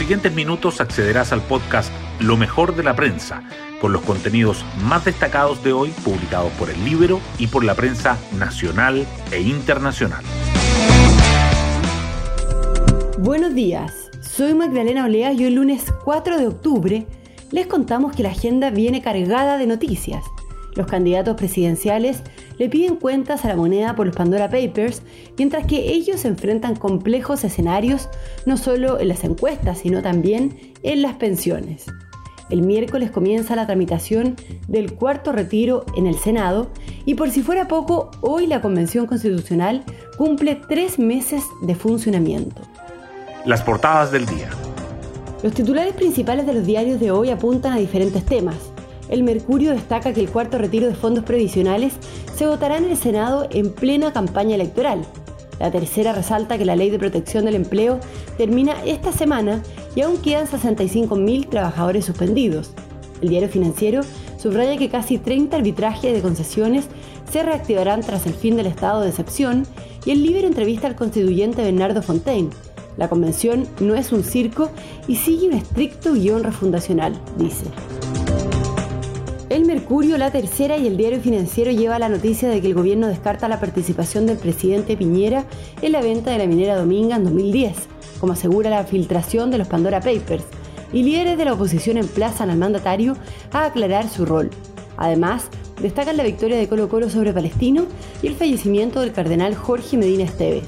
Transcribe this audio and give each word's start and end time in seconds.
siguientes 0.00 0.32
minutos 0.32 0.80
accederás 0.80 1.30
al 1.30 1.42
podcast 1.42 1.92
Lo 2.20 2.38
mejor 2.38 2.74
de 2.74 2.82
la 2.82 2.96
prensa, 2.96 3.42
con 3.82 3.92
los 3.92 4.00
contenidos 4.00 4.64
más 4.82 5.04
destacados 5.04 5.62
de 5.62 5.74
hoy 5.74 5.90
publicados 6.02 6.50
por 6.52 6.70
el 6.70 6.82
libro 6.86 7.20
y 7.38 7.48
por 7.48 7.64
la 7.64 7.74
prensa 7.74 8.16
nacional 8.38 9.06
e 9.30 9.42
internacional. 9.42 10.24
Buenos 13.18 13.54
días, 13.54 13.92
soy 14.22 14.54
Magdalena 14.54 15.04
Olea 15.04 15.34
y 15.34 15.44
hoy 15.44 15.50
lunes 15.50 15.92
4 16.02 16.38
de 16.38 16.46
octubre 16.46 17.06
les 17.50 17.66
contamos 17.66 18.16
que 18.16 18.22
la 18.22 18.30
agenda 18.30 18.70
viene 18.70 19.02
cargada 19.02 19.58
de 19.58 19.66
noticias. 19.66 20.24
Los 20.74 20.86
candidatos 20.86 21.36
presidenciales 21.36 22.22
le 22.58 22.68
piden 22.68 22.96
cuentas 22.96 23.44
a 23.44 23.48
la 23.48 23.56
moneda 23.56 23.96
por 23.96 24.06
los 24.06 24.16
Pandora 24.16 24.50
Papers, 24.50 25.02
mientras 25.36 25.66
que 25.66 25.92
ellos 25.92 26.24
enfrentan 26.24 26.76
complejos 26.76 27.42
escenarios 27.44 28.08
no 28.46 28.56
solo 28.56 29.00
en 29.00 29.08
las 29.08 29.24
encuestas, 29.24 29.78
sino 29.78 30.02
también 30.02 30.56
en 30.82 31.02
las 31.02 31.14
pensiones. 31.14 31.86
El 32.50 32.62
miércoles 32.62 33.12
comienza 33.12 33.54
la 33.54 33.66
tramitación 33.66 34.36
del 34.66 34.94
cuarto 34.94 35.30
retiro 35.30 35.84
en 35.96 36.06
el 36.06 36.16
Senado 36.16 36.68
y 37.04 37.14
por 37.14 37.30
si 37.30 37.42
fuera 37.42 37.68
poco, 37.68 38.10
hoy 38.20 38.46
la 38.48 38.60
Convención 38.60 39.06
Constitucional 39.06 39.84
cumple 40.18 40.60
tres 40.68 40.98
meses 40.98 41.44
de 41.62 41.76
funcionamiento. 41.76 42.60
Las 43.44 43.62
portadas 43.62 44.10
del 44.10 44.26
día. 44.26 44.50
Los 45.42 45.54
titulares 45.54 45.94
principales 45.94 46.44
de 46.44 46.52
los 46.52 46.66
diarios 46.66 47.00
de 47.00 47.12
hoy 47.12 47.30
apuntan 47.30 47.72
a 47.72 47.78
diferentes 47.78 48.24
temas. 48.26 48.56
El 49.10 49.24
Mercurio 49.24 49.72
destaca 49.72 50.12
que 50.12 50.20
el 50.20 50.30
cuarto 50.30 50.56
retiro 50.56 50.86
de 50.86 50.94
fondos 50.94 51.24
previsionales 51.24 51.94
se 52.36 52.46
votará 52.46 52.78
en 52.78 52.84
el 52.84 52.96
Senado 52.96 53.48
en 53.50 53.72
plena 53.72 54.12
campaña 54.12 54.54
electoral. 54.54 55.02
La 55.58 55.72
tercera 55.72 56.12
resalta 56.12 56.56
que 56.56 56.64
la 56.64 56.76
ley 56.76 56.90
de 56.90 56.98
protección 56.98 57.44
del 57.44 57.56
empleo 57.56 57.98
termina 58.38 58.82
esta 58.84 59.10
semana 59.10 59.62
y 59.96 60.02
aún 60.02 60.18
quedan 60.18 60.46
65.000 60.46 61.48
trabajadores 61.48 62.04
suspendidos. 62.04 62.70
El 63.20 63.30
diario 63.30 63.48
financiero 63.48 64.02
subraya 64.38 64.78
que 64.78 64.88
casi 64.88 65.18
30 65.18 65.56
arbitrajes 65.56 66.14
de 66.14 66.22
concesiones 66.22 66.86
se 67.30 67.42
reactivarán 67.42 68.02
tras 68.02 68.26
el 68.26 68.32
fin 68.32 68.56
del 68.56 68.66
estado 68.66 69.02
de 69.02 69.10
excepción 69.10 69.66
y 70.04 70.12
el 70.12 70.22
Libro 70.22 70.46
entrevista 70.46 70.86
al 70.86 70.94
constituyente 70.94 71.62
Bernardo 71.62 72.00
Fontaine. 72.00 72.50
La 72.96 73.08
convención 73.08 73.66
no 73.80 73.96
es 73.96 74.12
un 74.12 74.22
circo 74.22 74.70
y 75.08 75.16
sigue 75.16 75.48
un 75.48 75.54
estricto 75.54 76.14
guion 76.14 76.44
refundacional, 76.44 77.12
dice. 77.36 77.66
El 79.50 79.64
Mercurio, 79.64 80.16
La 80.16 80.30
Tercera 80.30 80.78
y 80.78 80.86
el 80.86 80.96
Diario 80.96 81.20
Financiero 81.20 81.72
lleva 81.72 81.98
la 81.98 82.08
noticia 82.08 82.48
de 82.48 82.60
que 82.60 82.68
el 82.68 82.74
gobierno 82.74 83.08
descarta 83.08 83.48
la 83.48 83.58
participación 83.58 84.24
del 84.24 84.38
presidente 84.38 84.96
Piñera 84.96 85.44
en 85.82 85.90
la 85.90 86.00
venta 86.00 86.30
de 86.30 86.38
la 86.38 86.46
minera 86.46 86.76
Dominga 86.76 87.16
en 87.16 87.24
2010, 87.24 87.74
como 88.20 88.34
asegura 88.34 88.70
la 88.70 88.84
filtración 88.84 89.50
de 89.50 89.58
los 89.58 89.66
Pandora 89.66 89.98
Papers, 89.98 90.44
y 90.92 91.02
líderes 91.02 91.36
de 91.36 91.46
la 91.46 91.54
oposición 91.54 91.96
emplazan 91.96 92.48
al 92.48 92.58
mandatario 92.58 93.16
a 93.50 93.64
aclarar 93.64 94.08
su 94.08 94.24
rol. 94.24 94.50
Además, 94.96 95.48
destacan 95.82 96.16
la 96.16 96.22
victoria 96.22 96.56
de 96.56 96.68
Colo 96.68 96.88
Colo 96.88 97.10
sobre 97.10 97.32
Palestino 97.32 97.86
y 98.22 98.28
el 98.28 98.36
fallecimiento 98.36 99.00
del 99.00 99.10
cardenal 99.10 99.56
Jorge 99.56 99.96
Medina 99.96 100.22
Esteves. 100.22 100.62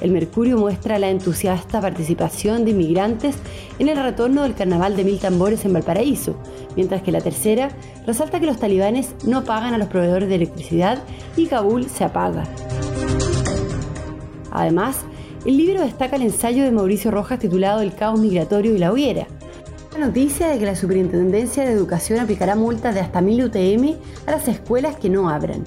El 0.00 0.12
Mercurio 0.12 0.56
muestra 0.56 0.98
la 0.98 1.10
entusiasta 1.10 1.80
participación 1.80 2.64
de 2.64 2.70
inmigrantes 2.70 3.36
en 3.78 3.88
el 3.88 4.02
retorno 4.02 4.42
del 4.42 4.54
carnaval 4.54 4.96
de 4.96 5.04
mil 5.04 5.18
tambores 5.18 5.64
en 5.64 5.72
Valparaíso, 5.72 6.36
mientras 6.76 7.02
que 7.02 7.12
la 7.12 7.20
tercera 7.20 7.70
resalta 8.06 8.38
que 8.38 8.46
los 8.46 8.58
talibanes 8.58 9.14
no 9.26 9.44
pagan 9.44 9.74
a 9.74 9.78
los 9.78 9.88
proveedores 9.88 10.28
de 10.28 10.36
electricidad 10.36 11.02
y 11.36 11.46
Kabul 11.46 11.88
se 11.88 12.04
apaga. 12.04 12.44
Además, 14.50 15.04
el 15.44 15.56
libro 15.56 15.82
destaca 15.82 16.16
el 16.16 16.22
ensayo 16.22 16.64
de 16.64 16.70
Mauricio 16.70 17.10
Rojas 17.10 17.38
titulado 17.38 17.80
El 17.80 17.94
caos 17.94 18.20
migratorio 18.20 18.74
y 18.74 18.78
la 18.78 18.92
hoguera. 18.92 19.26
La 19.92 20.06
noticia 20.06 20.48
de 20.48 20.58
que 20.58 20.66
la 20.66 20.76
Superintendencia 20.76 21.64
de 21.64 21.72
Educación 21.72 22.20
aplicará 22.20 22.54
multas 22.54 22.94
de 22.94 23.00
hasta 23.00 23.20
1000 23.20 23.44
UTM 23.44 23.96
a 24.26 24.30
las 24.30 24.46
escuelas 24.46 24.96
que 24.96 25.08
no 25.08 25.28
abran. 25.28 25.64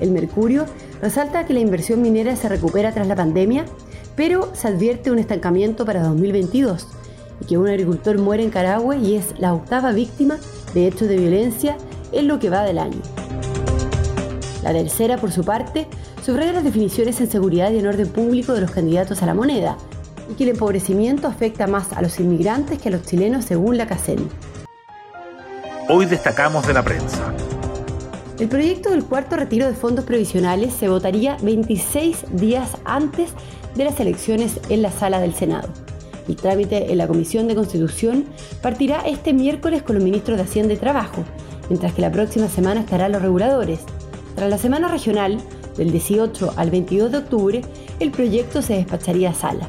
El 0.00 0.10
Mercurio 0.10 0.66
resalta 1.04 1.44
que 1.44 1.52
la 1.52 1.60
inversión 1.60 2.00
minera 2.00 2.34
se 2.34 2.48
recupera 2.48 2.90
tras 2.92 3.06
la 3.06 3.14
pandemia, 3.14 3.66
pero 4.16 4.48
se 4.54 4.68
advierte 4.68 5.10
un 5.10 5.18
estancamiento 5.18 5.84
para 5.84 6.02
2022 6.02 6.88
y 7.42 7.44
que 7.44 7.58
un 7.58 7.68
agricultor 7.68 8.18
muere 8.18 8.42
en 8.42 8.48
Carahue 8.48 8.96
y 8.96 9.16
es 9.16 9.38
la 9.38 9.52
octava 9.52 9.92
víctima 9.92 10.38
de 10.72 10.86
hechos 10.86 11.06
de 11.06 11.18
violencia 11.18 11.76
en 12.10 12.26
lo 12.26 12.38
que 12.38 12.48
va 12.48 12.62
del 12.62 12.78
año. 12.78 13.02
La 14.62 14.72
tercera, 14.72 15.18
por 15.18 15.30
su 15.30 15.44
parte, 15.44 15.88
subraya 16.24 16.54
las 16.54 16.64
definiciones 16.64 17.20
en 17.20 17.30
seguridad 17.30 17.70
y 17.70 17.80
en 17.80 17.86
orden 17.86 18.08
público 18.08 18.54
de 18.54 18.62
los 18.62 18.70
candidatos 18.70 19.22
a 19.22 19.26
la 19.26 19.34
moneda 19.34 19.76
y 20.30 20.36
que 20.36 20.44
el 20.44 20.50
empobrecimiento 20.50 21.28
afecta 21.28 21.66
más 21.66 21.92
a 21.92 22.00
los 22.00 22.18
inmigrantes 22.18 22.80
que 22.80 22.88
a 22.88 22.92
los 22.92 23.02
chilenos 23.02 23.44
según 23.44 23.76
la 23.76 23.86
CACEN. 23.86 24.26
Hoy 25.86 26.06
destacamos 26.06 26.66
de 26.66 26.72
la 26.72 26.82
prensa. 26.82 27.34
El 28.38 28.48
proyecto 28.48 28.90
del 28.90 29.04
cuarto 29.04 29.36
retiro 29.36 29.68
de 29.68 29.74
fondos 29.74 30.04
previsionales 30.04 30.74
se 30.74 30.88
votaría 30.88 31.36
26 31.42 32.24
días 32.32 32.76
antes 32.84 33.30
de 33.76 33.84
las 33.84 34.00
elecciones 34.00 34.58
en 34.70 34.82
la 34.82 34.90
sala 34.90 35.20
del 35.20 35.34
Senado. 35.34 35.68
El 36.26 36.34
trámite 36.34 36.90
en 36.90 36.98
la 36.98 37.06
Comisión 37.06 37.46
de 37.46 37.54
Constitución 37.54 38.24
partirá 38.60 39.02
este 39.06 39.32
miércoles 39.32 39.84
con 39.84 39.94
los 39.94 40.04
ministros 40.04 40.36
de 40.36 40.42
Hacienda 40.42 40.74
y 40.74 40.78
Trabajo, 40.78 41.22
mientras 41.68 41.92
que 41.94 42.02
la 42.02 42.10
próxima 42.10 42.48
semana 42.48 42.80
estarán 42.80 43.12
los 43.12 43.22
reguladores. 43.22 43.80
Tras 44.34 44.50
la 44.50 44.58
semana 44.58 44.88
regional, 44.88 45.38
del 45.76 45.92
18 45.92 46.54
al 46.56 46.70
22 46.70 47.12
de 47.12 47.18
octubre, 47.18 47.60
el 48.00 48.10
proyecto 48.10 48.62
se 48.62 48.74
despacharía 48.74 49.30
a 49.30 49.34
sala. 49.34 49.68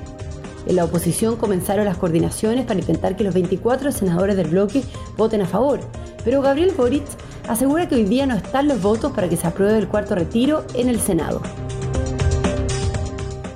En 0.66 0.76
la 0.76 0.86
oposición 0.86 1.36
comenzaron 1.36 1.86
las 1.86 1.98
coordinaciones 1.98 2.66
para 2.66 2.80
intentar 2.80 3.16
que 3.16 3.24
los 3.24 3.34
24 3.34 3.92
senadores 3.92 4.36
del 4.36 4.48
bloque 4.48 4.84
voten 5.18 5.42
a 5.42 5.46
favor, 5.46 5.80
pero 6.24 6.42
Gabriel 6.42 6.74
Boric 6.76 7.06
asegura 7.48 7.88
que 7.88 7.96
hoy 7.96 8.06
día 8.06 8.26
no 8.26 8.36
están 8.36 8.68
los 8.68 8.81
votos 8.81 9.12
para 9.12 9.30
que 9.30 9.38
se 9.38 9.48
apruebe 9.48 9.78
el 9.78 9.88
cuarto 9.88 10.16
retiro 10.16 10.66
en 10.74 10.90
el 10.90 11.00
Senado. 11.00 11.42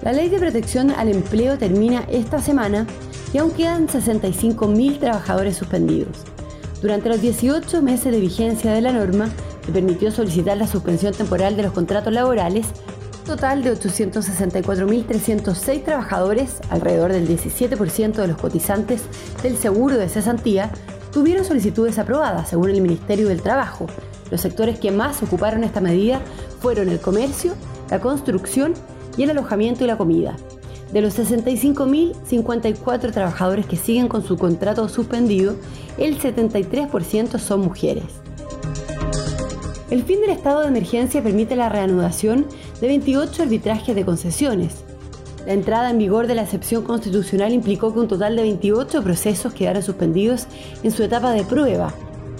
La 0.04 0.14
ley 0.14 0.30
de 0.30 0.40
protección 0.40 0.92
al 0.92 1.10
empleo 1.10 1.58
termina 1.58 2.06
esta 2.10 2.40
semana 2.40 2.88
y 3.34 3.38
aún 3.38 3.52
quedan 3.52 3.88
65.000 3.88 5.00
trabajadores 5.00 5.58
suspendidos. 5.58 6.26
Durante 6.82 7.10
los 7.10 7.22
18 7.22 7.82
meses 7.82 8.12
de 8.12 8.20
vigencia 8.20 8.72
de 8.72 8.82
la 8.82 8.94
norma, 8.94 9.30
se 9.66 9.72
permitió 9.72 10.12
solicitar 10.12 10.58
la 10.58 10.68
suspensión 10.68 11.14
temporal 11.14 11.58
de 11.58 11.64
los 11.64 11.74
contratos 11.74 12.14
laborales, 12.14 12.68
total 13.30 13.62
de 13.62 13.74
864.306 13.74 15.84
trabajadores, 15.84 16.56
alrededor 16.72 17.14
del 17.14 17.28
17% 17.28 18.14
de 18.14 18.28
los 18.28 18.38
cotizantes 18.38 19.04
del 19.44 19.56
seguro 19.56 19.98
de 19.98 20.10
cesantía, 20.10 20.72
tuvieron 21.14 21.46
solicitudes 21.46 22.00
aprobadas, 22.00 22.50
según 22.50 22.72
el 22.72 22.82
Ministerio 22.82 23.28
del 23.28 23.44
Trabajo. 23.44 23.86
Los 24.32 24.42
sectores 24.42 24.80
que 24.80 24.90
más 24.90 25.22
ocuparon 25.22 25.64
esta 25.64 25.80
medida 25.80 26.22
fueron 26.60 26.90
el 26.90 27.00
comercio, 27.00 27.54
la 27.92 28.02
construcción 28.02 28.74
y 29.16 29.22
el 29.24 29.30
alojamiento 29.30 29.84
y 29.84 29.88
la 29.88 29.98
comida. 29.98 30.36
De 30.92 31.02
los 31.02 31.20
65.054 31.20 33.12
trabajadores 33.12 33.68
que 33.68 33.76
siguen 33.76 34.08
con 34.08 34.26
su 34.26 34.38
contrato 34.38 34.90
suspendido, 34.90 35.56
el 36.00 36.20
73% 36.20 37.38
son 37.38 37.62
mujeres. 37.62 38.06
El 39.90 40.04
fin 40.04 40.22
del 40.22 40.30
estado 40.30 40.62
de 40.62 40.68
emergencia 40.68 41.24
permite 41.24 41.56
la 41.56 41.70
reanudación 41.70 42.46
de 42.80 42.88
28 42.88 43.44
arbitrajes 43.44 43.96
de 43.96 44.06
concesiones, 44.06 44.84
la 45.46 45.54
entrada 45.54 45.90
en 45.90 45.98
vigor 45.98 46.28
de 46.28 46.36
la 46.36 46.44
excepción 46.44 46.84
constitucional 46.84 47.54
implicó 47.54 47.94
que 47.94 48.00
un 48.00 48.08
total 48.08 48.36
de 48.36 48.44
28 48.44 49.02
procesos 49.02 49.54
quedaron 49.54 49.82
suspendidos 49.82 50.48
en 50.84 50.92
su 50.92 51.02
etapa 51.02 51.32
de 51.32 51.44
prueba. 51.44 51.94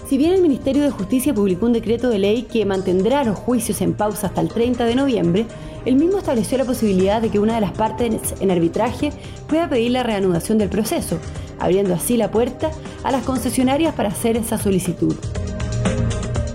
Si 0.08 0.18
bien 0.18 0.32
el 0.32 0.42
Ministerio 0.42 0.82
de 0.82 0.90
Justicia 0.90 1.32
publicó 1.32 1.66
un 1.66 1.72
decreto 1.72 2.08
de 2.08 2.18
ley 2.18 2.42
que 2.42 2.64
mantendrá 2.64 3.24
los 3.24 3.38
juicios 3.38 3.80
en 3.80 3.94
pausa 3.94 4.26
hasta 4.26 4.40
el 4.40 4.48
30 4.48 4.84
de 4.84 4.94
noviembre, 4.94 5.46
el 5.86 5.96
mismo 5.96 6.18
estableció 6.18 6.58
la 6.58 6.64
posibilidad 6.64 7.22
de 7.22 7.30
que 7.30 7.38
una 7.38 7.54
de 7.54 7.62
las 7.62 7.72
partes 7.72 8.34
en 8.38 8.50
arbitraje 8.50 9.12
pueda 9.48 9.68
pedir 9.68 9.92
la 9.92 10.02
reanudación 10.02 10.58
del 10.58 10.68
proceso, 10.68 11.18
abriendo 11.58 11.94
así 11.94 12.16
la 12.16 12.30
puerta 12.30 12.70
a 13.02 13.12
las 13.12 13.24
concesionarias 13.24 13.94
para 13.94 14.10
hacer 14.10 14.36
esa 14.36 14.58
solicitud. 14.58 15.16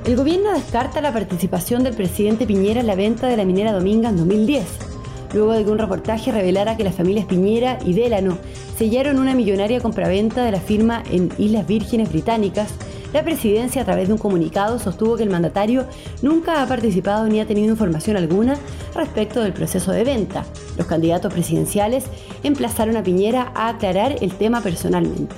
El 0.05 0.15
gobierno 0.15 0.51
descarta 0.51 1.01
la 1.01 1.11
participación 1.11 1.83
del 1.83 1.95
presidente 1.95 2.45
Piñera 2.45 2.79
en 2.79 2.87
la 2.87 2.95
venta 2.95 3.27
de 3.27 3.37
la 3.37 3.45
minera 3.45 3.71
Dominga 3.71 4.09
en 4.09 4.17
2010 4.17 4.95
luego 5.35 5.51
de 5.51 5.65
que 5.65 5.71
un 5.71 5.77
reportaje 5.77 6.31
revelara 6.31 6.77
que 6.77 6.83
las 6.83 6.95
familias 6.95 7.25
Piñera 7.25 7.77
y 7.85 7.93
Delano 7.93 8.37
sellaron 8.77 9.19
una 9.19 9.35
millonaria 9.35 9.81
compraventa 9.81 10.43
de 10.43 10.51
la 10.51 10.61
firma 10.61 11.03
en 11.11 11.29
Islas 11.37 11.67
Vírgenes 11.67 12.09
Británicas, 12.09 12.69
la 13.13 13.23
presidencia 13.23 13.81
a 13.81 13.85
través 13.85 14.07
de 14.07 14.13
un 14.13 14.19
comunicado 14.19 14.79
sostuvo 14.79 15.17
que 15.17 15.23
el 15.23 15.29
mandatario 15.29 15.85
nunca 16.21 16.61
ha 16.61 16.67
participado 16.67 17.27
ni 17.27 17.39
ha 17.39 17.45
tenido 17.45 17.69
información 17.69 18.17
alguna 18.17 18.57
respecto 18.93 19.41
del 19.41 19.53
proceso 19.53 19.91
de 19.91 20.03
venta. 20.03 20.45
Los 20.77 20.87
candidatos 20.87 21.33
presidenciales 21.33 22.05
emplazaron 22.43 22.97
a 22.97 23.03
Piñera 23.03 23.51
a 23.55 23.69
aclarar 23.69 24.15
el 24.21 24.33
tema 24.33 24.61
personalmente. 24.61 25.35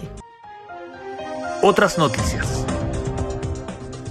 Otras 1.63 1.97
noticias. 1.97 2.66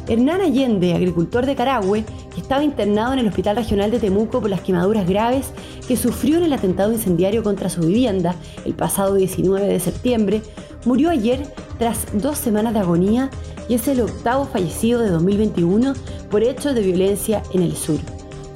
Hernán 0.09 0.41
Allende, 0.41 0.95
agricultor 0.95 1.47
de 1.47 1.57
Carahue, 1.57 2.05
estaba 2.37 2.63
internado 2.63 3.13
en 3.13 3.19
el 3.19 3.27
Hospital 3.27 3.57
Regional 3.57 3.91
de 3.91 3.99
Temuco 3.99 4.41
por 4.41 4.49
las 4.49 4.61
quemaduras 4.61 5.09
graves 5.09 5.51
que 5.89 5.97
sufrió 5.97 6.37
en 6.37 6.45
el 6.45 6.53
atentado 6.53 6.93
incendiario 6.93 7.43
contra 7.43 7.69
su 7.69 7.81
vivienda 7.81 8.37
el 8.65 8.75
pasado 8.75 9.15
19 9.15 9.67
de 9.67 9.81
septiembre, 9.81 10.43
murió 10.85 11.11
ayer 11.11 11.43
tras 11.79 12.07
dos 12.13 12.39
semanas 12.39 12.75
de 12.75 12.81
agonía 12.81 13.31
y 13.69 13.75
es 13.75 13.89
el 13.89 14.01
octavo 14.01 14.45
fallecido 14.45 15.01
de 15.01 15.11
2021 15.11 15.95
por 16.31 16.45
hechos 16.45 16.75
de 16.77 16.83
violencia 16.83 17.43
en 17.53 17.63
el 17.63 17.75
sur. 17.75 17.99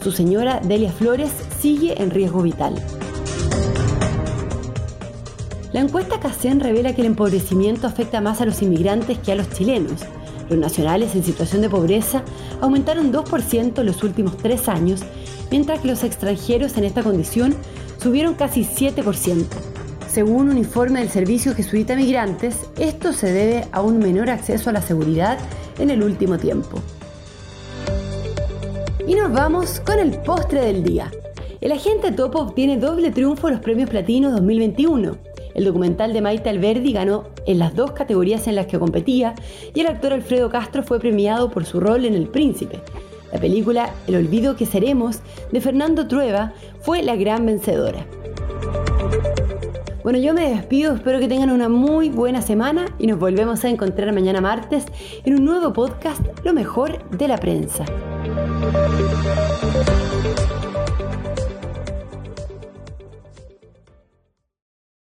Su 0.03 0.13
señora 0.13 0.61
Delia 0.63 0.93
Flores 0.93 1.33
sigue 1.59 2.01
en 2.01 2.11
riesgo 2.11 2.43
vital. 2.43 2.75
La 5.73 5.81
encuesta 5.81 6.21
CACEN 6.21 6.61
revela 6.61 6.95
que 6.95 7.03
el 7.03 7.09
empobrecimiento 7.09 7.87
afecta 7.87 8.21
más 8.21 8.41
a 8.41 8.47
los 8.47 8.63
inmigrantes 8.63 9.19
que 9.19 9.33
a 9.33 9.37
los 9.37 9.51
chilenos. 9.51 10.01
Los 10.51 10.59
nacionales 10.59 11.15
en 11.15 11.23
situación 11.23 11.63
de 11.63 11.71
pobreza 11.71 12.25
aumentaron 12.61 13.13
2% 13.13 13.79
en 13.79 13.87
los 13.87 14.03
últimos 14.03 14.37
tres 14.37 14.69
años, 14.69 15.03
mientras 15.49 15.79
que 15.79 15.87
los 15.87 16.03
extranjeros 16.03 16.77
en 16.77 16.85
esta 16.85 17.05
condición 17.05 17.55
subieron 18.03 18.35
casi 18.35 18.65
7%. 18.65 19.47
Según 20.11 20.49
un 20.49 20.59
informe 20.59 20.99
del 20.99 21.09
Servicio 21.09 21.55
Jesuita 21.55 21.95
Migrantes, 21.95 22.57
esto 22.81 23.13
se 23.13 23.33
debe 23.33 23.69
a 23.71 23.81
un 23.81 24.01
menor 24.01 24.29
acceso 24.29 24.71
a 24.71 24.73
la 24.73 24.83
seguridad 24.83 25.39
en 25.79 25.89
el 25.89 26.03
último 26.03 26.37
tiempo. 26.37 26.81
Y 29.07 29.15
nos 29.15 29.33
vamos 29.33 29.79
con 29.79 30.01
el 30.01 30.19
postre 30.19 30.63
del 30.63 30.83
día. 30.83 31.13
El 31.61 31.71
agente 31.71 32.11
Topo 32.11 32.41
obtiene 32.41 32.77
doble 32.77 33.13
triunfo 33.13 33.47
en 33.47 33.55
los 33.55 33.63
premios 33.63 33.89
Platino 33.89 34.33
2021. 34.33 35.30
El 35.55 35.65
documental 35.65 36.13
de 36.13 36.21
Maite 36.21 36.51
Alberdi 36.51 36.93
ganó 36.93 37.25
en 37.47 37.59
las 37.59 37.75
dos 37.75 37.93
categorías 37.93 38.47
en 38.47 38.55
las 38.55 38.67
que 38.67 38.79
competía 38.79 39.35
y 39.75 39.81
el 39.81 39.87
actor 39.87 40.13
Alfredo 40.13 40.51
Castro 40.51 40.83
fue 40.83 41.01
premiado 41.01 41.51
por 41.51 41.65
su 41.65 41.81
rol 41.81 42.05
en 42.05 42.15
El 42.15 42.29
Príncipe. 42.29 42.81
La 43.33 43.39
película 43.39 43.91
El 44.07 44.17
olvido 44.17 44.57
que 44.57 44.67
seremos 44.67 45.21
de 45.53 45.61
Fernando 45.61 46.09
Trueba 46.09 46.53
fue 46.81 47.03
la 47.03 47.17
gran 47.17 47.47
vencedora. 47.47 48.07
Bueno, 50.03 50.19
yo 50.19 50.33
me 50.33 50.49
despido, 50.49 50.95
espero 50.95 51.19
que 51.19 51.29
tengan 51.29 51.51
una 51.51 51.69
muy 51.69 52.09
buena 52.09 52.41
semana 52.41 52.87
y 52.99 53.07
nos 53.07 53.19
volvemos 53.19 53.65
a 53.65 53.69
encontrar 53.69 54.13
mañana 54.15 54.41
martes 54.41 54.87
en 55.25 55.35
un 55.35 55.45
nuevo 55.45 55.75
podcast, 55.75 56.23
Lo 56.43 56.55
mejor 56.55 57.07
de 57.11 57.29
la 57.29 57.37
prensa. 57.37 57.85